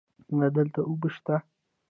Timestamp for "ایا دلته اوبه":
0.31-1.07